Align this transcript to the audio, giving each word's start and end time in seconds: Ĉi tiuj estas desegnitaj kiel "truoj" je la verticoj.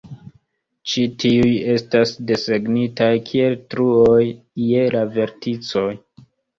Ĉi 0.93 1.03
tiuj 1.23 1.51
estas 1.75 2.15
desegnitaj 2.33 3.13
kiel 3.31 3.61
"truoj" 3.77 4.21
je 4.73 4.93
la 5.01 5.09
verticoj. 5.23 5.91